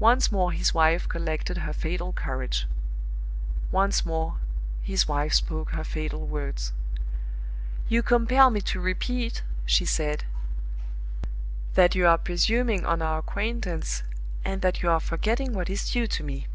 [0.00, 2.66] Once more his wife collected her fatal courage.
[3.70, 4.38] Once more
[4.82, 6.72] his wife spoke her fatal words.
[7.88, 10.24] "You compel me to repeat," she said,
[11.74, 14.02] "that you are presuming on our acquaintance,
[14.44, 16.48] and that you are forgetting what is due to me."